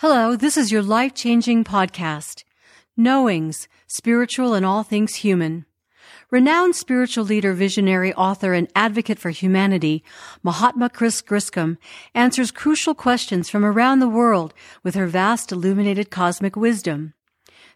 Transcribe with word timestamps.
Hello, 0.00 0.34
this 0.34 0.56
is 0.56 0.72
your 0.72 0.80
life 0.80 1.12
changing 1.12 1.62
podcast, 1.62 2.44
Knowings, 2.96 3.68
Spiritual 3.86 4.54
and 4.54 4.64
All 4.64 4.82
Things 4.82 5.16
Human. 5.16 5.66
Renowned 6.30 6.74
spiritual 6.74 7.26
leader, 7.26 7.52
visionary, 7.52 8.14
author, 8.14 8.54
and 8.54 8.72
advocate 8.74 9.18
for 9.18 9.28
humanity, 9.28 10.02
Mahatma 10.42 10.88
Chris 10.88 11.20
Griscom 11.20 11.76
answers 12.14 12.50
crucial 12.50 12.94
questions 12.94 13.50
from 13.50 13.62
around 13.62 13.98
the 13.98 14.08
world 14.08 14.54
with 14.82 14.94
her 14.94 15.06
vast 15.06 15.52
illuminated 15.52 16.10
cosmic 16.10 16.56
wisdom. 16.56 17.12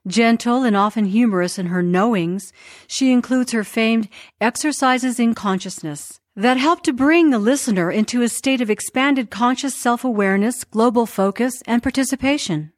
Gentle 0.06 0.62
and 0.62 0.74
often 0.74 1.04
humorous 1.04 1.58
in 1.58 1.66
her 1.66 1.82
knowings, 1.82 2.54
she 2.86 3.12
includes 3.12 3.52
her 3.52 3.64
famed 3.64 4.08
exercises 4.40 5.20
in 5.20 5.34
consciousness 5.34 6.20
that 6.36 6.56
help 6.56 6.82
to 6.82 6.92
bring 6.92 7.30
the 7.30 7.38
listener 7.38 7.90
into 7.90 8.22
a 8.22 8.28
state 8.28 8.60
of 8.60 8.70
expanded 8.70 9.30
conscious 9.30 9.74
self-awareness, 9.74 10.64
global 10.64 11.06
focus, 11.06 11.62
and 11.66 11.82
participation. 11.82 12.72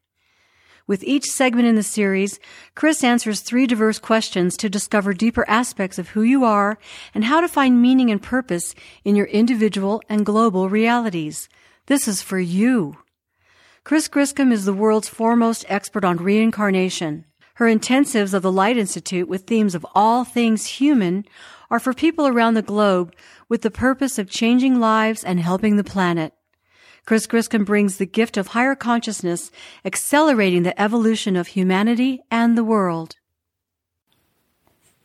With 0.86 1.02
each 1.02 1.24
segment 1.24 1.66
in 1.66 1.74
the 1.74 1.82
series, 1.82 2.38
Chris 2.76 3.02
answers 3.02 3.40
three 3.40 3.66
diverse 3.66 3.98
questions 3.98 4.56
to 4.58 4.68
discover 4.68 5.14
deeper 5.14 5.44
aspects 5.48 5.98
of 5.98 6.10
who 6.10 6.22
you 6.22 6.44
are 6.44 6.78
and 7.12 7.24
how 7.24 7.40
to 7.40 7.48
find 7.48 7.82
meaning 7.82 8.10
and 8.10 8.22
purpose 8.22 8.74
in 9.04 9.16
your 9.16 9.26
individual 9.26 10.00
and 10.08 10.24
global 10.24 10.68
realities. 10.68 11.48
This 11.86 12.06
is 12.06 12.22
for 12.22 12.38
you. 12.38 12.98
Chris 13.82 14.08
Griscom 14.08 14.52
is 14.52 14.64
the 14.64 14.72
world's 14.72 15.08
foremost 15.08 15.64
expert 15.68 16.04
on 16.04 16.18
reincarnation. 16.18 17.24
Her 17.56 17.66
intensives 17.66 18.34
of 18.34 18.42
the 18.42 18.52
Light 18.52 18.76
Institute 18.76 19.28
with 19.28 19.46
themes 19.46 19.74
of 19.74 19.86
all 19.94 20.24
things 20.24 20.66
human 20.66 21.24
are 21.70 21.80
for 21.80 21.94
people 21.94 22.26
around 22.26 22.52
the 22.52 22.60
globe 22.60 23.14
with 23.48 23.62
the 23.62 23.70
purpose 23.70 24.18
of 24.18 24.28
changing 24.28 24.78
lives 24.78 25.24
and 25.24 25.40
helping 25.40 25.76
the 25.76 25.84
planet. 25.84 26.34
Chris 27.06 27.26
Griscom 27.26 27.64
brings 27.64 27.96
the 27.96 28.04
gift 28.04 28.36
of 28.36 28.48
higher 28.48 28.74
consciousness, 28.74 29.50
accelerating 29.86 30.64
the 30.64 30.78
evolution 30.78 31.34
of 31.34 31.46
humanity 31.46 32.20
and 32.30 32.58
the 32.58 32.64
world. 32.64 33.16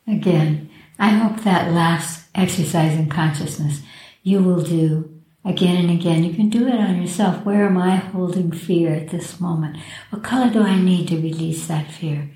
Again, 0.06 0.70
I 1.00 1.10
hope 1.10 1.46
that 1.46 1.72
last 1.72 2.26
exercise 2.36 3.00
in 3.00 3.08
consciousness 3.08 3.82
you 4.24 4.44
will 4.44 4.62
do 4.62 5.22
again 5.46 5.78
and 5.78 5.90
again. 5.90 6.26
You 6.26 6.34
can 6.34 6.50
do 6.50 6.68
it 6.68 6.80
on 6.80 7.02
yourself. 7.02 7.46
Where 7.46 7.66
am 7.66 7.78
I 7.78 7.96
holding 7.96 8.52
fear 8.52 8.94
at 8.94 9.10
this 9.10 9.40
moment? 9.40 9.78
What 10.10 10.24
color 10.24 10.52
do 10.52 10.64
I 10.64 10.78
need 10.78 11.08
to 11.08 11.16
release 11.16 11.68
that 11.68 11.92
fear? 11.92 12.30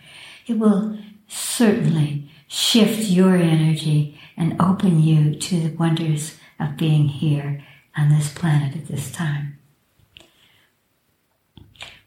It 0.47 0.59
will 0.59 0.97
certainly 1.27 2.29
shift 2.47 3.01
your 3.09 3.35
energy 3.35 4.19
and 4.38 4.61
open 4.61 5.01
you 5.01 5.35
to 5.35 5.59
the 5.59 5.75
wonders 5.75 6.38
of 6.59 6.77
being 6.77 7.07
here 7.07 7.63
on 7.97 8.09
this 8.09 8.33
planet 8.33 8.75
at 8.75 8.88
this 8.88 9.11
time. 9.11 9.57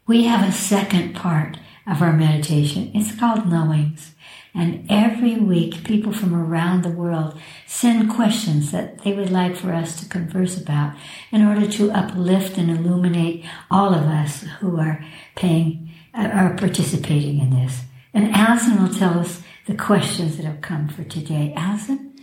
We 0.06 0.25
have 0.25 0.48
a 0.48 0.53
second 0.53 1.14
part 1.14 1.59
of 1.86 2.00
our 2.03 2.12
meditation. 2.12 2.91
It's 2.94 3.19
called 3.19 3.50
knowings. 3.50 4.12
And 4.55 4.86
every 4.91 5.36
week, 5.36 5.84
people 5.84 6.12
from 6.12 6.34
around 6.34 6.83
the 6.83 6.91
world 6.91 7.39
send 7.66 8.11
questions 8.11 8.72
that 8.72 8.98
they 9.00 9.12
would 9.12 9.31
like 9.31 9.55
for 9.55 9.72
us 9.72 10.00
to 10.00 10.09
converse 10.09 10.56
about 10.61 10.97
in 11.31 11.47
order 11.47 11.69
to 11.72 11.92
uplift 11.92 12.56
and 12.56 12.70
illuminate 12.70 13.44
all 13.70 13.94
of 13.94 14.05
us 14.05 14.42
who 14.61 14.78
are 14.81 15.05
paying, 15.36 15.91
are 16.14 16.56
participating 16.56 17.39
in 17.39 17.50
this. 17.50 17.83
And 18.14 18.34
Alison 18.34 18.83
will 18.83 18.95
tell 18.95 19.19
us 19.19 19.42
the 19.67 19.75
questions 19.75 20.37
that 20.37 20.47
have 20.47 20.61
come 20.61 20.89
for 20.89 21.05
today. 21.05 21.53
Alison? 21.56 22.17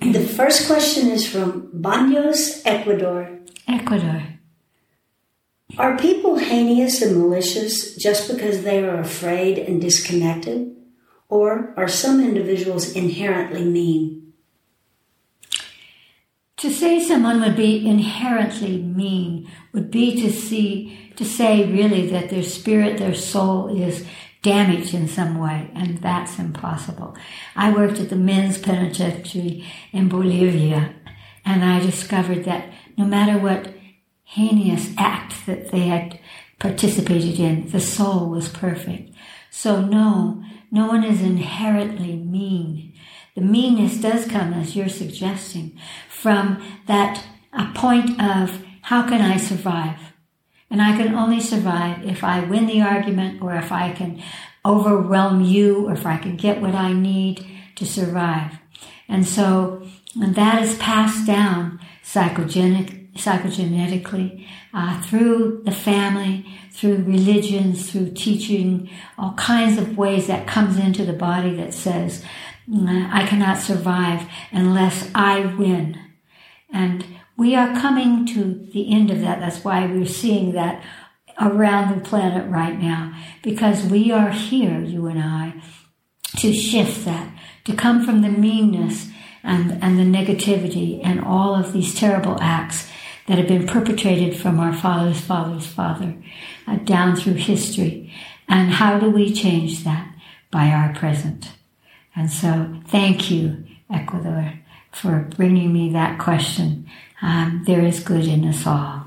The 0.00 0.20
first 0.20 0.66
question 0.66 1.10
is 1.10 1.26
from 1.26 1.68
Baños, 1.72 2.62
Ecuador. 2.64 3.38
Ecuador. 3.66 4.22
Are 5.78 5.96
people 5.96 6.36
heinous 6.36 7.00
and 7.00 7.16
malicious 7.16 7.96
just 7.96 8.30
because 8.30 8.62
they 8.62 8.84
are 8.84 9.00
afraid 9.00 9.58
and 9.58 9.80
disconnected? 9.80 10.76
Or 11.28 11.72
are 11.78 11.88
some 11.88 12.22
individuals 12.22 12.92
inherently 12.92 13.64
mean? 13.64 14.34
To 16.58 16.70
say 16.70 17.00
someone 17.02 17.40
would 17.40 17.56
be 17.56 17.88
inherently 17.88 18.82
mean 18.82 19.50
would 19.72 19.90
be 19.90 20.20
to 20.22 20.30
see, 20.30 21.10
to 21.16 21.24
say 21.24 21.64
really 21.72 22.06
that 22.08 22.28
their 22.28 22.42
spirit, 22.42 22.98
their 22.98 23.14
soul 23.14 23.68
is 23.68 24.06
damaged 24.42 24.92
in 24.92 25.08
some 25.08 25.38
way, 25.38 25.70
and 25.74 25.98
that's 25.98 26.38
impossible. 26.38 27.16
I 27.56 27.72
worked 27.72 28.00
at 28.00 28.10
the 28.10 28.16
men's 28.16 28.58
penitentiary 28.58 29.64
in 29.92 30.08
Bolivia, 30.08 30.94
and 31.44 31.64
I 31.64 31.80
discovered 31.80 32.44
that 32.44 32.72
no 32.98 33.04
matter 33.04 33.38
what 33.38 33.72
heinous 34.24 34.92
act 34.98 35.46
that 35.46 35.70
they 35.70 35.80
had 35.80 36.18
participated 36.58 37.38
in, 37.38 37.70
the 37.70 37.80
soul 37.80 38.28
was 38.28 38.48
perfect. 38.48 39.14
So 39.50 39.80
no, 39.80 40.42
no 40.70 40.86
one 40.86 41.04
is 41.04 41.20
inherently 41.20 42.16
mean. 42.16 42.94
The 43.34 43.40
meanness 43.42 43.98
does 43.98 44.26
come, 44.26 44.52
as 44.52 44.74
you're 44.76 44.88
suggesting, 44.88 45.78
from 46.08 46.62
that 46.86 47.24
a 47.52 47.70
point 47.74 48.20
of 48.20 48.62
how 48.82 49.06
can 49.08 49.20
I 49.20 49.36
survive? 49.36 50.11
And 50.72 50.82
I 50.82 50.96
can 50.96 51.14
only 51.14 51.38
survive 51.38 52.04
if 52.04 52.24
I 52.24 52.40
win 52.40 52.66
the 52.66 52.80
argument 52.80 53.42
or 53.42 53.54
if 53.54 53.70
I 53.70 53.92
can 53.92 54.20
overwhelm 54.64 55.44
you 55.44 55.88
or 55.88 55.92
if 55.92 56.04
I 56.06 56.16
can 56.16 56.36
get 56.36 56.60
what 56.60 56.74
I 56.74 56.92
need 56.92 57.46
to 57.76 57.86
survive. 57.86 58.58
And 59.06 59.24
so 59.24 59.86
and 60.20 60.34
that 60.34 60.62
is 60.62 60.76
passed 60.76 61.26
down 61.26 61.80
psychogenic, 62.04 63.12
psychogenetically 63.14 64.46
uh, 64.74 65.00
through 65.02 65.62
the 65.64 65.72
family, 65.72 66.46
through 66.70 67.04
religions, 67.04 67.90
through 67.90 68.10
teaching, 68.12 68.90
all 69.16 69.32
kinds 69.34 69.78
of 69.78 69.96
ways 69.96 70.26
that 70.26 70.46
comes 70.46 70.78
into 70.78 71.04
the 71.04 71.12
body 71.12 71.54
that 71.56 71.72
says, 71.72 72.24
mm, 72.68 73.10
I 73.10 73.26
cannot 73.26 73.58
survive 73.58 74.28
unless 74.50 75.10
I 75.14 75.46
win. 75.54 75.98
And 76.70 77.04
we 77.42 77.56
are 77.56 77.74
coming 77.74 78.24
to 78.24 78.68
the 78.72 78.94
end 78.94 79.10
of 79.10 79.20
that. 79.20 79.40
That's 79.40 79.64
why 79.64 79.84
we're 79.84 80.06
seeing 80.06 80.52
that 80.52 80.80
around 81.40 81.92
the 81.92 82.08
planet 82.08 82.48
right 82.48 82.78
now, 82.80 83.20
because 83.42 83.84
we 83.84 84.12
are 84.12 84.30
here, 84.30 84.80
you 84.80 85.08
and 85.08 85.18
I, 85.18 85.60
to 86.36 86.52
shift 86.52 87.04
that, 87.04 87.36
to 87.64 87.74
come 87.74 88.04
from 88.04 88.22
the 88.22 88.28
meanness 88.28 89.08
and, 89.42 89.82
and 89.82 89.98
the 89.98 90.04
negativity 90.04 91.00
and 91.02 91.20
all 91.20 91.56
of 91.56 91.72
these 91.72 91.96
terrible 91.96 92.38
acts 92.40 92.88
that 93.26 93.38
have 93.38 93.48
been 93.48 93.66
perpetrated 93.66 94.36
from 94.36 94.60
our 94.60 94.72
father's 94.72 95.20
father's 95.20 95.66
father 95.66 96.14
uh, 96.68 96.76
down 96.76 97.16
through 97.16 97.34
history. 97.34 98.12
And 98.48 98.70
how 98.70 99.00
do 99.00 99.10
we 99.10 99.34
change 99.34 99.82
that? 99.82 100.14
By 100.52 100.68
our 100.68 100.94
present. 100.94 101.50
And 102.14 102.30
so 102.30 102.80
thank 102.86 103.32
you, 103.32 103.64
Ecuador, 103.90 104.60
for 104.92 105.28
bringing 105.36 105.72
me 105.72 105.90
that 105.92 106.20
question 106.20 106.86
um, 107.22 107.62
there 107.66 107.84
is 107.84 108.00
good 108.00 108.26
in 108.26 108.44
us 108.44 108.66
all. 108.66 109.04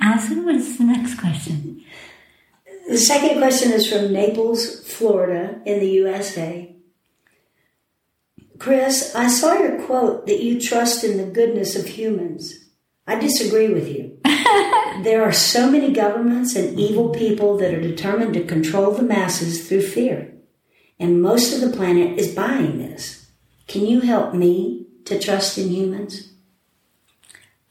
Alison, 0.00 0.44
what 0.44 0.54
is 0.54 0.78
the 0.78 0.84
next 0.84 1.18
question? 1.18 1.84
The 2.88 2.98
second 2.98 3.38
question 3.38 3.72
is 3.72 3.90
from 3.90 4.12
Naples, 4.12 4.86
Florida, 4.86 5.60
in 5.64 5.80
the 5.80 5.88
USA. 5.90 6.74
Chris, 8.58 9.14
I 9.14 9.28
saw 9.28 9.54
your 9.54 9.82
quote 9.84 10.26
that 10.26 10.42
you 10.42 10.60
trust 10.60 11.04
in 11.04 11.16
the 11.16 11.24
goodness 11.24 11.76
of 11.76 11.86
humans. 11.86 12.54
I 13.06 13.18
disagree 13.18 13.68
with 13.68 13.88
you. 13.88 14.18
there 15.02 15.22
are 15.22 15.32
so 15.32 15.70
many 15.70 15.92
governments 15.92 16.54
and 16.56 16.78
evil 16.78 17.10
people 17.10 17.58
that 17.58 17.74
are 17.74 17.80
determined 17.80 18.34
to 18.34 18.44
control 18.44 18.92
the 18.92 19.02
masses 19.02 19.68
through 19.68 19.82
fear. 19.82 20.32
And 20.98 21.20
most 21.20 21.54
of 21.54 21.60
the 21.60 21.76
planet 21.76 22.18
is 22.18 22.34
buying 22.34 22.78
this. 22.78 23.30
Can 23.66 23.86
you 23.86 24.00
help 24.00 24.34
me 24.34 24.83
to 25.04 25.18
trust 25.18 25.58
in 25.58 25.68
humans? 25.68 26.30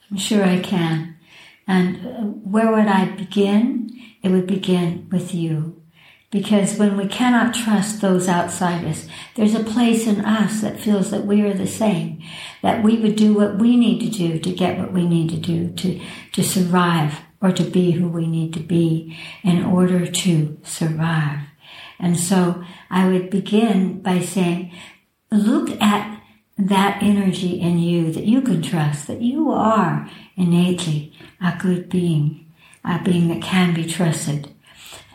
I'm 0.09 0.17
sure 0.17 0.43
I 0.43 0.59
can. 0.59 1.17
And 1.67 2.05
uh, 2.05 2.21
where 2.21 2.71
would 2.71 2.87
I 2.87 3.05
begin? 3.05 3.89
It 4.21 4.29
would 4.29 4.47
begin 4.47 5.07
with 5.11 5.33
you. 5.33 5.81
Because 6.29 6.79
when 6.79 6.97
we 6.97 7.07
cannot 7.07 7.53
trust 7.53 8.01
those 8.01 8.27
outside 8.27 8.83
us, 8.85 9.07
there's 9.35 9.53
a 9.53 9.63
place 9.63 10.07
in 10.07 10.25
us 10.25 10.61
that 10.61 10.79
feels 10.79 11.11
that 11.11 11.27
we 11.27 11.41
are 11.41 11.53
the 11.53 11.67
same, 11.67 12.23
that 12.63 12.83
we 12.83 12.97
would 12.97 13.15
do 13.15 13.35
what 13.35 13.59
we 13.59 13.77
need 13.77 13.99
to 13.99 14.09
do 14.09 14.39
to 14.39 14.51
get 14.51 14.79
what 14.79 14.91
we 14.91 15.07
need 15.07 15.29
to 15.29 15.37
do 15.37 15.69
to, 15.73 16.01
to 16.31 16.43
survive 16.43 17.19
or 17.39 17.51
to 17.51 17.63
be 17.63 17.91
who 17.91 18.07
we 18.07 18.25
need 18.25 18.51
to 18.53 18.59
be 18.59 19.15
in 19.43 19.63
order 19.63 20.07
to 20.07 20.57
survive. 20.63 21.41
And 21.99 22.19
so 22.19 22.63
I 22.89 23.07
would 23.07 23.29
begin 23.29 24.01
by 24.01 24.21
saying, 24.21 24.71
look 25.29 25.69
at 25.79 26.19
that 26.57 27.01
energy 27.01 27.59
in 27.59 27.79
you 27.79 28.11
that 28.11 28.25
you 28.25 28.41
can 28.41 28.61
trust, 28.61 29.07
that 29.07 29.21
you 29.21 29.51
are 29.51 30.09
innately 30.35 31.13
a 31.41 31.55
good 31.59 31.89
being, 31.89 32.51
a 32.85 33.01
being 33.03 33.27
that 33.29 33.41
can 33.41 33.73
be 33.73 33.85
trusted. 33.85 34.49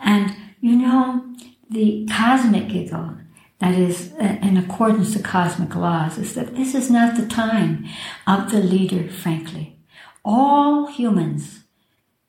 And 0.02 0.34
you 0.60 0.76
know, 0.76 1.24
the 1.70 2.08
cosmic 2.10 2.68
giggle 2.68 3.16
that 3.60 3.74
is 3.74 4.12
uh, 4.20 4.38
in 4.42 4.56
accordance 4.56 5.12
to 5.14 5.22
cosmic 5.22 5.74
laws 5.74 6.18
is 6.18 6.34
that 6.34 6.54
this 6.56 6.74
is 6.74 6.90
not 6.90 7.16
the 7.16 7.26
time 7.26 7.86
of 8.26 8.50
the 8.50 8.60
leader, 8.60 9.08
frankly. 9.08 9.78
All 10.24 10.86
humans 10.86 11.64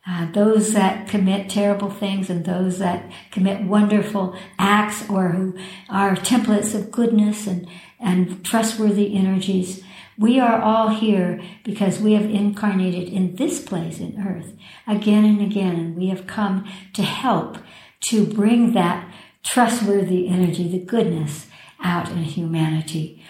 uh, 0.09 0.31
those 0.31 0.73
that 0.73 1.07
commit 1.07 1.49
terrible 1.49 1.91
things 1.91 2.31
and 2.31 2.43
those 2.43 2.79
that 2.79 3.11
commit 3.29 3.61
wonderful 3.61 4.35
acts 4.57 5.07
or 5.07 5.29
who 5.29 5.55
are 5.87 6.15
templates 6.15 6.73
of 6.73 6.89
goodness 6.89 7.45
and, 7.45 7.67
and 7.99 8.43
trustworthy 8.43 9.15
energies. 9.15 9.83
We 10.17 10.39
are 10.39 10.59
all 10.59 10.89
here 10.89 11.39
because 11.63 11.99
we 11.99 12.13
have 12.13 12.25
incarnated 12.25 13.07
in 13.09 13.35
this 13.35 13.61
place 13.61 13.99
in 13.99 14.19
earth 14.19 14.53
again 14.87 15.25
and 15.25 15.41
again, 15.41 15.75
and 15.75 15.95
we 15.95 16.07
have 16.07 16.25
come 16.25 16.67
to 16.93 17.03
help 17.03 17.57
to 18.09 18.25
bring 18.25 18.73
that 18.73 19.13
trustworthy 19.43 20.27
energy, 20.27 20.67
the 20.67 20.79
goodness, 20.79 21.47
out 21.83 22.09
in 22.09 22.23
humanity. 22.23 23.23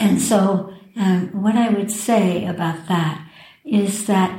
And 0.00 0.20
so, 0.22 0.72
um, 0.96 1.42
what 1.42 1.54
I 1.54 1.68
would 1.68 1.90
say 1.90 2.46
about 2.46 2.88
that 2.88 3.28
is 3.64 4.06
that 4.06 4.38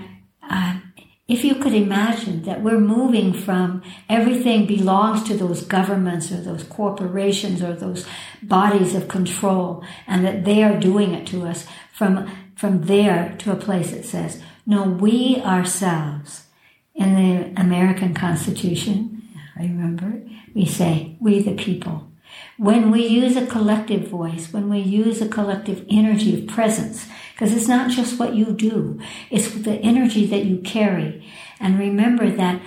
if 1.27 1.45
you 1.45 1.55
could 1.55 1.73
imagine 1.73 2.43
that 2.43 2.61
we're 2.61 2.79
moving 2.79 3.31
from 3.31 3.81
everything 4.09 4.65
belongs 4.65 5.23
to 5.23 5.37
those 5.37 5.63
governments 5.63 6.31
or 6.31 6.41
those 6.41 6.63
corporations 6.63 7.61
or 7.61 7.73
those 7.73 8.05
bodies 8.41 8.93
of 8.93 9.07
control 9.07 9.83
and 10.05 10.25
that 10.25 10.43
they 10.43 10.63
are 10.63 10.79
doing 10.79 11.13
it 11.13 11.25
to 11.27 11.45
us 11.45 11.65
from, 11.93 12.29
from 12.55 12.83
there 12.83 13.35
to 13.39 13.51
a 13.51 13.55
place 13.55 13.91
that 13.91 14.03
says, 14.03 14.41
no, 14.65 14.83
we 14.83 15.41
ourselves 15.43 16.45
in 16.93 17.15
the 17.15 17.61
American 17.61 18.13
Constitution, 18.13 19.23
I 19.55 19.61
remember, 19.61 20.21
we 20.53 20.65
say, 20.65 21.15
we 21.19 21.41
the 21.41 21.55
people. 21.55 22.12
When 22.57 22.91
we 22.91 23.07
use 23.07 23.35
a 23.35 23.47
collective 23.47 24.07
voice, 24.07 24.53
when 24.53 24.69
we 24.69 24.79
use 24.79 25.21
a 25.21 25.27
collective 25.27 25.85
energy 25.89 26.39
of 26.39 26.47
presence, 26.47 27.07
because 27.33 27.53
it's 27.53 27.67
not 27.67 27.89
just 27.89 28.19
what 28.19 28.35
you 28.35 28.53
do, 28.53 28.99
it's 29.31 29.51
the 29.51 29.75
energy 29.79 30.25
that 30.27 30.45
you 30.45 30.59
carry. 30.59 31.25
And 31.59 31.79
remember 31.79 32.29
that 32.29 32.61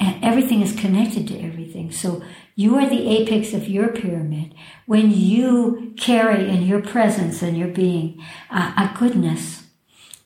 everything 0.00 0.60
is 0.60 0.74
connected 0.74 1.28
to 1.28 1.38
everything. 1.40 1.92
So 1.92 2.22
you 2.54 2.74
are 2.76 2.88
the 2.88 3.08
apex 3.08 3.52
of 3.52 3.68
your 3.68 3.88
pyramid. 3.88 4.54
When 4.86 5.10
you 5.12 5.94
carry 5.96 6.48
in 6.48 6.62
your 6.66 6.82
presence 6.82 7.42
and 7.42 7.56
your 7.56 7.68
being 7.68 8.20
uh, 8.50 8.72
a 8.76 8.98
goodness 8.98 9.64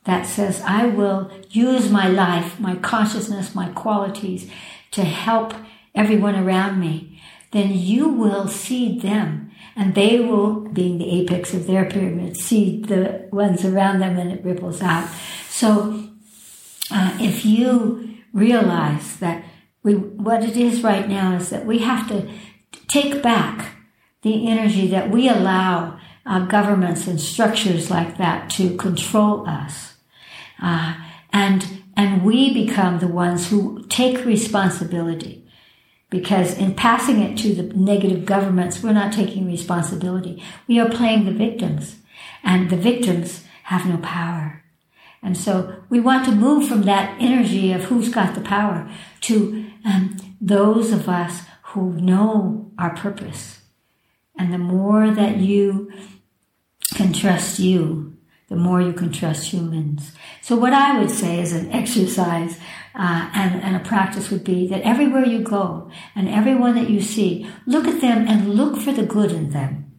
that 0.04 0.26
says, 0.26 0.62
I 0.62 0.86
will 0.86 1.30
use 1.50 1.90
my 1.90 2.08
life, 2.08 2.58
my 2.58 2.76
consciousness, 2.76 3.54
my 3.54 3.68
qualities 3.70 4.50
to 4.92 5.04
help 5.04 5.54
everyone 5.94 6.34
around 6.34 6.80
me, 6.80 7.11
then 7.52 7.72
you 7.72 8.08
will 8.08 8.49
seed 8.49 9.02
them 9.02 9.50
and 9.76 9.94
they 9.94 10.20
will, 10.20 10.60
being 10.60 10.99
the 10.99 11.20
apex 11.20 11.54
of 11.54 11.66
their 11.66 11.88
pyramid, 11.88 12.37
seed 12.37 12.87
the 12.87 13.28
ones 13.31 13.64
around 13.64 14.00
them 14.00 14.19
and 14.19 14.32
it 14.32 14.44
ripples 14.44 14.82
out. 14.82 15.08
So, 15.49 16.08
uh, 16.90 17.16
if 17.20 17.44
you 17.44 18.16
realize 18.32 19.16
that 19.19 19.44
we, 19.82 19.94
what 19.94 20.43
it 20.43 20.56
is 20.56 20.82
right 20.82 21.08
now 21.08 21.37
is 21.37 21.50
that 21.50 21.64
we 21.64 21.78
have 21.78 22.08
to 22.08 22.28
take 22.88 23.22
back 23.22 23.76
the 24.22 24.48
energy 24.48 24.88
that 24.88 25.10
we 25.10 25.28
allow 25.28 25.98
uh, 26.25 26.40
governments 26.46 27.06
and 27.06 27.20
structures 27.20 27.90
like 27.90 28.19
that 28.19 28.48
to 28.50 28.76
control 28.76 29.48
us. 29.48 29.94
Uh, 30.62 30.94
and, 31.32 31.82
and 31.96 32.25
we 32.25 32.52
become 32.52 32.98
the 32.98 33.08
ones 33.08 33.48
who 33.48 33.84
take 33.88 34.25
responsibility 34.25 35.41
because 36.12 36.58
in 36.58 36.74
passing 36.74 37.22
it 37.22 37.38
to 37.38 37.54
the 37.54 37.62
negative 37.74 38.26
governments, 38.26 38.82
we're 38.82 38.92
not 38.92 39.14
taking 39.14 39.46
responsibility. 39.46 40.42
We 40.68 40.78
are 40.78 40.90
playing 40.90 41.24
the 41.24 41.32
victims, 41.32 41.96
and 42.44 42.68
the 42.68 42.76
victims 42.76 43.44
have 43.64 43.86
no 43.86 43.96
power. 43.96 44.62
And 45.22 45.38
so 45.38 45.74
we 45.88 46.00
want 46.00 46.26
to 46.26 46.32
move 46.32 46.68
from 46.68 46.82
that 46.82 47.16
energy 47.18 47.72
of 47.72 47.84
who's 47.84 48.10
got 48.10 48.34
the 48.34 48.42
power 48.42 48.90
to 49.22 49.64
um, 49.86 50.18
those 50.38 50.92
of 50.92 51.08
us 51.08 51.44
who 51.68 51.92
know 51.92 52.70
our 52.76 52.94
purpose. 52.94 53.62
And 54.36 54.52
the 54.52 54.58
more 54.58 55.10
that 55.10 55.38
you 55.38 55.90
can 56.94 57.14
trust 57.14 57.58
you, 57.58 58.11
the 58.52 58.58
more 58.58 58.82
you 58.82 58.93
can 58.93 59.10
trust 59.10 59.50
humans. 59.50 60.12
So 60.43 60.56
what 60.56 60.75
I 60.75 60.99
would 60.99 61.10
say 61.10 61.40
is 61.40 61.54
an 61.54 61.72
exercise 61.72 62.58
uh, 62.94 63.31
and, 63.32 63.62
and 63.62 63.75
a 63.75 63.81
practice 63.81 64.31
would 64.31 64.44
be 64.44 64.69
that 64.69 64.82
everywhere 64.82 65.25
you 65.25 65.38
go 65.38 65.90
and 66.14 66.28
everyone 66.28 66.75
that 66.75 66.90
you 66.90 67.00
see, 67.00 67.49
look 67.66 67.87
at 67.87 68.02
them 68.02 68.28
and 68.28 68.54
look 68.54 68.78
for 68.78 68.93
the 68.93 69.06
good 69.06 69.32
in 69.32 69.50
them. 69.50 69.90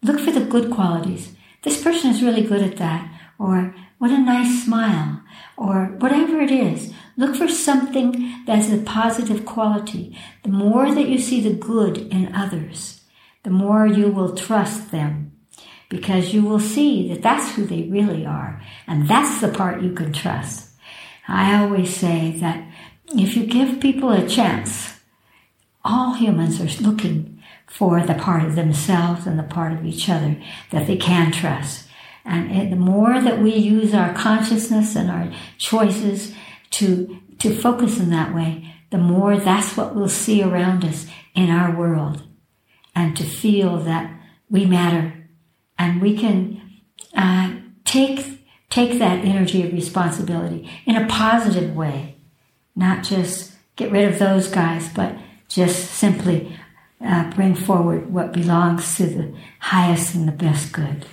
Look 0.00 0.20
for 0.20 0.30
the 0.30 0.44
good 0.44 0.70
qualities. 0.70 1.34
This 1.62 1.82
person 1.82 2.12
is 2.12 2.22
really 2.22 2.42
good 2.42 2.62
at 2.62 2.76
that. 2.76 3.12
Or 3.36 3.74
what 3.98 4.12
a 4.12 4.18
nice 4.18 4.64
smile. 4.64 5.20
Or 5.56 5.86
whatever 5.98 6.40
it 6.40 6.52
is. 6.52 6.94
Look 7.16 7.34
for 7.34 7.48
something 7.48 8.44
that's 8.46 8.70
a 8.70 8.78
positive 8.78 9.44
quality. 9.44 10.16
The 10.44 10.50
more 10.50 10.94
that 10.94 11.08
you 11.08 11.18
see 11.18 11.40
the 11.40 11.54
good 11.54 11.98
in 11.98 12.32
others, 12.32 13.00
the 13.42 13.50
more 13.50 13.88
you 13.88 14.06
will 14.06 14.36
trust 14.36 14.92
them 14.92 15.32
because 15.90 16.32
you 16.32 16.42
will 16.42 16.60
see 16.60 17.08
that 17.08 17.20
that's 17.20 17.50
who 17.52 17.66
they 17.66 17.82
really 17.82 18.24
are. 18.24 18.62
And 18.86 19.06
that's 19.06 19.42
the 19.42 19.48
part 19.48 19.82
you 19.82 19.92
can 19.92 20.14
trust. 20.14 20.70
I 21.28 21.60
always 21.60 21.94
say 21.94 22.30
that 22.40 22.66
if 23.14 23.36
you 23.36 23.44
give 23.44 23.80
people 23.80 24.10
a 24.10 24.26
chance, 24.26 24.94
all 25.84 26.14
humans 26.14 26.60
are 26.60 26.82
looking 26.82 27.42
for 27.66 28.00
the 28.00 28.14
part 28.14 28.44
of 28.44 28.54
themselves 28.54 29.26
and 29.26 29.38
the 29.38 29.44
part 29.44 29.72
of 29.72 29.84
each 29.84 30.08
other 30.08 30.40
that 30.70 30.86
they 30.86 30.96
can 30.96 31.32
trust. 31.32 31.88
And 32.24 32.72
the 32.72 32.76
more 32.76 33.20
that 33.20 33.40
we 33.40 33.54
use 33.54 33.92
our 33.92 34.14
consciousness 34.14 34.94
and 34.94 35.10
our 35.10 35.32
choices 35.58 36.34
to, 36.70 37.18
to 37.38 37.56
focus 37.56 37.98
in 37.98 38.10
that 38.10 38.34
way, 38.34 38.72
the 38.90 38.98
more 38.98 39.38
that's 39.38 39.76
what 39.76 39.94
we'll 39.94 40.08
see 40.08 40.42
around 40.42 40.84
us 40.84 41.06
in 41.34 41.50
our 41.50 41.76
world. 41.76 42.22
And 42.94 43.16
to 43.16 43.24
feel 43.24 43.78
that 43.78 44.12
we 44.48 44.66
matter 44.66 45.19
and 45.80 46.02
we 46.02 46.14
can 46.14 46.60
uh, 47.16 47.54
take 47.84 48.46
take 48.68 48.98
that 49.00 49.24
energy 49.24 49.66
of 49.66 49.72
responsibility 49.72 50.70
in 50.86 50.94
a 50.94 51.08
positive 51.08 51.74
way, 51.74 52.16
not 52.76 53.02
just 53.02 53.52
get 53.74 53.90
rid 53.90 54.08
of 54.08 54.18
those 54.18 54.46
guys, 54.46 54.88
but 54.92 55.16
just 55.48 55.90
simply 55.90 56.56
uh, 57.04 57.28
bring 57.34 57.54
forward 57.54 58.12
what 58.12 58.32
belongs 58.32 58.96
to 58.96 59.06
the 59.06 59.34
highest 59.58 60.14
and 60.14 60.28
the 60.28 60.32
best 60.32 60.70
good. 60.70 61.04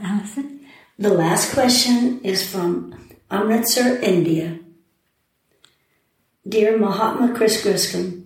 Allison? 0.00 0.66
The 0.98 1.12
last 1.12 1.52
question 1.52 2.20
is 2.24 2.50
from 2.50 3.10
Amritsar, 3.30 3.98
India. 3.98 4.58
Dear 6.48 6.78
Mahatma 6.78 7.34
Chris 7.36 7.62
Griscom, 7.62 8.24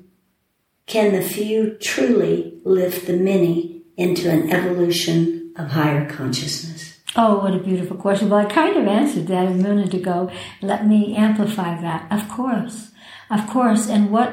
can 0.87 1.13
the 1.13 1.23
few 1.23 1.77
truly 1.81 2.52
lift 2.65 3.07
the 3.07 3.17
many 3.17 3.85
into 3.97 4.31
an 4.31 4.51
evolution 4.51 5.53
of 5.57 5.71
higher 5.71 6.09
consciousness? 6.09 7.01
Oh, 7.15 7.41
what 7.41 7.55
a 7.55 7.59
beautiful 7.59 7.97
question. 7.97 8.31
Well, 8.31 8.47
I 8.47 8.51
kind 8.51 8.77
of 8.77 8.87
answered 8.87 9.27
that 9.27 9.47
a 9.47 9.55
minute 9.55 9.93
ago. 9.93 10.31
Let 10.63 10.87
me 10.87 11.15
amplify 11.15 11.79
that. 11.81 12.11
Of 12.11 12.29
course. 12.29 12.91
Of 13.31 13.47
course. 13.47 13.89
And 13.89 14.11
what 14.11 14.33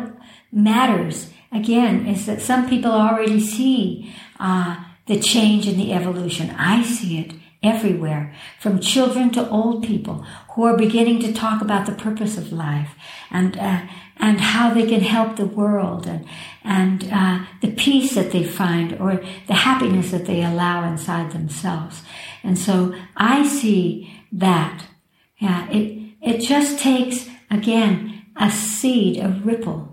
matters, 0.51 1.29
again, 1.51 2.07
is 2.07 2.25
that 2.25 2.41
some 2.41 2.69
people 2.69 2.91
already 2.91 3.41
see 3.41 4.15
uh, 4.39 4.77
the 5.07 5.19
change 5.19 5.67
in 5.67 5.77
the 5.77 5.91
evolution. 5.91 6.51
I 6.51 6.83
see 6.83 7.19
it 7.19 7.33
everywhere, 7.61 8.33
from 8.59 8.79
children 8.79 9.31
to 9.31 9.49
old 9.49 9.83
people 9.83 10.25
who 10.51 10.63
are 10.63 10.77
beginning 10.77 11.19
to 11.19 11.33
talk 11.33 11.61
about 11.61 11.85
the 11.85 11.91
purpose 11.91 12.37
of 12.37 12.53
life 12.53 12.91
and 13.29 13.57
uh, 13.57 13.81
and 14.17 14.41
how 14.41 14.73
they 14.73 14.85
can 14.87 15.01
help 15.01 15.35
the 15.35 15.45
world 15.45 16.07
and 16.07 16.25
and 16.63 17.09
uh, 17.11 17.39
the 17.61 17.71
peace 17.71 18.15
that 18.15 18.31
they 18.31 18.43
find 18.43 18.93
or 18.99 19.23
the 19.47 19.53
happiness 19.53 20.11
that 20.11 20.25
they 20.25 20.43
allow 20.43 20.87
inside 20.87 21.31
themselves. 21.31 22.01
And 22.43 22.57
so 22.57 22.95
I 23.15 23.47
see 23.47 24.13
that. 24.31 24.85
Yeah, 25.37 25.69
it 25.69 26.15
it 26.21 26.39
just 26.39 26.79
takes 26.79 27.29
again 27.49 28.25
a 28.35 28.51
seed, 28.51 29.17
a 29.17 29.29
ripple. 29.43 29.88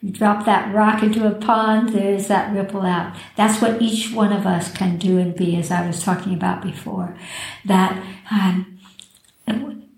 You 0.00 0.10
drop 0.10 0.46
that 0.46 0.74
rock 0.74 1.02
into 1.02 1.26
a 1.26 1.34
pond, 1.34 1.90
there's 1.90 2.28
that 2.28 2.54
ripple 2.54 2.82
out. 2.82 3.14
That's 3.36 3.60
what 3.60 3.82
each 3.82 4.12
one 4.12 4.32
of 4.32 4.46
us 4.46 4.72
can 4.72 4.96
do 4.96 5.18
and 5.18 5.34
be, 5.34 5.56
as 5.56 5.70
I 5.70 5.86
was 5.86 6.02
talking 6.02 6.32
about 6.32 6.62
before. 6.62 7.16
That 7.66 8.02
um, 8.30 8.78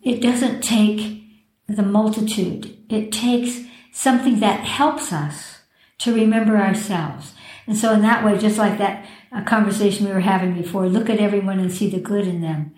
it 0.02 0.20
doesn't 0.20 0.62
take 0.62 1.22
the 1.68 1.84
multitude. 1.84 2.76
It 2.88 3.12
takes 3.12 3.60
something 3.92 4.40
that 4.40 4.64
helps 4.64 5.12
us 5.12 5.60
to 5.98 6.12
remember 6.12 6.56
ourselves. 6.56 7.34
And 7.68 7.76
so, 7.76 7.92
in 7.92 8.02
that 8.02 8.24
way, 8.24 8.36
just 8.38 8.58
like 8.58 8.78
that 8.78 9.06
conversation 9.46 10.06
we 10.06 10.12
were 10.12 10.20
having 10.20 10.54
before, 10.54 10.88
look 10.88 11.08
at 11.08 11.20
everyone 11.20 11.60
and 11.60 11.72
see 11.72 11.88
the 11.88 12.00
good 12.00 12.26
in 12.26 12.40
them. 12.40 12.74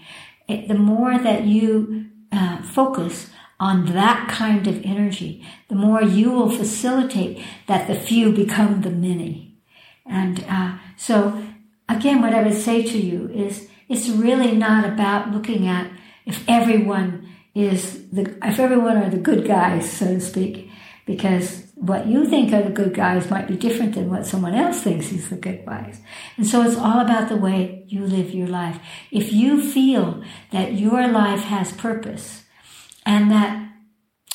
It, 0.47 0.69
the 0.69 0.75
more 0.75 1.19
that 1.19 1.45
you 1.45 2.07
uh, 2.31 2.63
focus 2.63 3.31
on 3.65 3.87
that 3.95 4.29
kind 4.29 4.67
of 4.67 4.85
energy, 4.85 5.43
the 5.69 5.75
more 5.75 6.03
you 6.03 6.31
will 6.31 6.51
facilitate 6.51 7.43
that 7.67 7.89
the 7.89 7.95
few 7.95 8.31
become 8.31 8.83
the 8.83 8.91
many. 8.91 9.57
And 10.05 10.45
uh, 10.47 10.77
so, 10.99 11.43
again, 11.89 12.21
what 12.21 12.35
I 12.35 12.43
would 12.43 12.61
say 12.61 12.83
to 12.83 12.99
you 12.99 13.31
is 13.31 13.67
it's 13.89 14.11
really 14.11 14.53
not 14.53 14.85
about 14.85 15.33
looking 15.33 15.67
at 15.67 15.91
if 16.27 16.45
everyone 16.47 17.27
is 17.55 18.07
the, 18.11 18.37
if 18.43 18.61
everyone 18.61 18.99
are 18.99 19.09
the 19.09 19.17
good 19.17 19.47
guys, 19.47 19.91
so 19.91 20.09
to 20.09 20.21
speak, 20.21 20.69
because 21.07 21.65
what 21.75 22.07
you 22.07 22.27
think 22.27 22.53
are 22.53 22.63
the 22.63 22.69
good 22.69 22.93
guys 22.93 23.31
might 23.31 23.49
be 23.49 23.57
different 23.57 23.95
than 23.95 24.11
what 24.11 24.27
someone 24.27 24.55
else 24.55 24.83
thinks 24.83 25.11
is 25.11 25.31
the 25.31 25.37
good 25.37 25.65
guys. 25.65 26.03
And 26.37 26.47
so 26.47 26.61
it's 26.61 26.77
all 26.77 27.01
about 27.01 27.31
the 27.31 27.37
way 27.37 27.85
you 27.89 28.05
live 28.05 28.35
your 28.35 28.49
life. 28.49 28.79
If 29.11 29.33
you 29.33 29.63
feel 29.63 30.23
that 30.51 30.75
your 30.75 31.09
life 31.09 31.45
has 31.45 31.73
purpose 31.73 32.44
and 33.07 33.31
that 33.31 33.71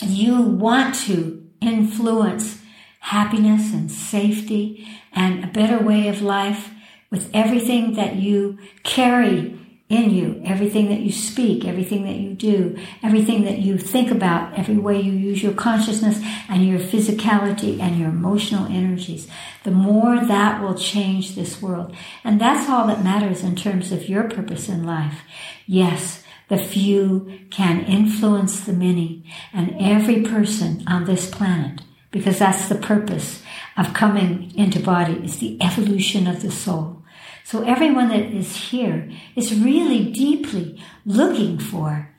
you 0.02 0.42
want 0.42 0.96
to 0.96 1.50
influence 1.62 2.62
happiness 3.00 3.74
and 3.74 3.92
safety 3.92 4.88
and 5.14 5.44
a 5.44 5.48
better 5.48 5.80
way 5.80 6.08
of 6.08 6.22
life 6.22 6.72
with 7.10 7.30
everything 7.34 7.94
that 7.94 8.16
you 8.16 8.58
carry 8.84 9.60
in 9.90 10.12
you, 10.12 10.40
everything 10.46 10.90
that 10.90 11.00
you 11.00 11.12
speak, 11.12 11.66
everything 11.66 12.04
that 12.04 12.18
you 12.18 12.36
do, 12.36 12.78
everything 13.02 13.44
that 13.46 13.58
you 13.58 13.76
think 13.76 14.12
about, 14.12 14.54
every 14.58 14.78
way 14.78 15.02
you 15.02 15.12
use 15.12 15.42
your 15.42 15.54
consciousness 15.54 16.22
and 16.48 16.68
your 16.68 16.78
physicality 16.78 17.80
and 17.80 17.98
your 17.98 18.10
emotional 18.10 18.68
energies, 18.68 19.28
the 19.64 19.72
more 19.72 20.24
that 20.24 20.62
will 20.62 20.76
change 20.76 21.34
this 21.34 21.60
world. 21.60 21.96
And 22.24 22.40
that's 22.40 22.70
all 22.70 22.86
that 22.86 23.04
matters 23.04 23.44
in 23.44 23.56
terms 23.56 23.92
of 23.92 24.08
your 24.08 24.30
purpose 24.30 24.70
in 24.70 24.84
life. 24.84 25.22
Yes, 25.66 26.19
the 26.50 26.58
few 26.58 27.40
can 27.50 27.86
influence 27.86 28.60
the 28.60 28.74
many 28.74 29.24
and 29.54 29.76
every 29.80 30.22
person 30.24 30.84
on 30.88 31.06
this 31.06 31.30
planet, 31.30 31.82
because 32.12 32.40
that's 32.40 32.68
the 32.68 32.76
purpose 32.76 33.42
of 33.78 33.94
coming 33.94 34.52
into 34.56 34.80
body 34.80 35.14
is 35.24 35.40
the 35.40 35.62
evolution 35.62 36.28
of 36.28 36.42
the 36.42 36.52
soul. 36.52 37.04
So 37.44 37.64
everyone 37.64 38.10
that 38.10 38.32
is 38.32 38.56
here 38.56 39.10
is 39.36 39.60
really 39.60 40.12
deeply 40.12 40.82
looking 41.06 41.58
for 41.58 42.10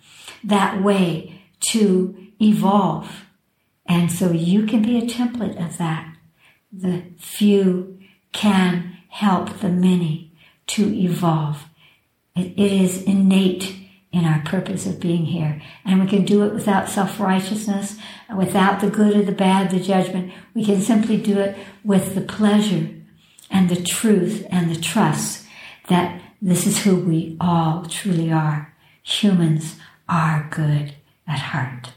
that 0.43 0.83
way 0.83 1.43
to 1.71 2.17
evolve. 2.41 3.27
And 3.87 4.11
so 4.11 4.33
you 4.33 4.67
can 4.67 4.83
be 4.83 4.99
a 4.99 5.03
template 5.03 5.63
of 5.63 5.77
that. 5.79 6.17
The 6.73 7.05
few 7.19 7.99
can 8.33 8.97
help 9.09 9.59
the 9.59 9.69
many 9.69 10.33
to 10.69 10.87
evolve. 10.95 11.67
it, 12.37 12.59
is 12.59 13.03
innate 13.03 13.77
in 14.13 14.25
our 14.25 14.43
purpose 14.43 14.87
of 14.87 15.01
being 15.01 15.27
here. 15.27 15.63
And 15.85 16.01
we 16.01 16.09
can 16.09 16.25
do 16.25 16.45
it 16.45 16.53
without 16.53 16.89
self-righteousness, 16.89 17.97
without 18.37 18.81
the 18.81 18.91
good 18.91 19.17
or 19.17 19.23
the 19.23 19.33
bad, 19.33 19.71
the 19.71 19.81
judgment. 19.81 20.33
We 20.55 20.65
can 20.65 20.81
simply 20.81 21.17
do 21.17 21.39
it 21.39 21.57
with 21.85 22.15
the 22.15 22.21
pleasure 22.21 22.91
and 23.51 23.69
the 23.69 23.83
truth 23.83 24.47
and 24.51 24.71
the 24.71 24.81
trust 24.81 25.47
that 25.89 26.21
this 26.43 26.67
is 26.67 26.85
who 26.85 26.97
we 26.97 27.37
all 27.41 27.85
truly 27.87 28.33
are. 28.33 28.75
Humans 29.03 29.77
are 30.09 30.49
good 30.51 30.95
at 31.27 31.39
heart. 31.39 31.93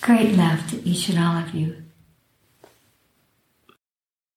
Great 0.00 0.34
love 0.34 0.68
to 0.70 0.82
each 0.88 1.08
and 1.08 1.18
all 1.18 1.36
of 1.36 1.54
you. 1.54 1.79